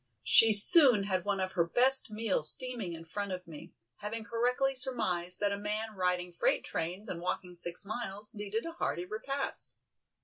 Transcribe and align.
She 0.23 0.51
soon 0.51 1.03
had 1.03 1.25
one 1.25 1.39
of 1.39 1.51
her 1.51 1.63
best 1.67 2.09
meals 2.09 2.49
steaming 2.49 2.93
in 2.93 3.05
front 3.05 3.31
of 3.31 3.45
me, 3.45 3.75
having 3.97 4.23
correctly 4.23 4.73
surmised 4.73 5.39
that 5.41 5.51
a 5.51 5.59
man 5.59 5.91
riding 5.95 6.33
freight 6.33 6.63
trains 6.63 7.07
and 7.07 7.21
walking 7.21 7.53
six 7.53 7.85
miles, 7.85 8.33
needed 8.33 8.65
a 8.65 8.71
hearty 8.71 9.05
repast. 9.05 9.75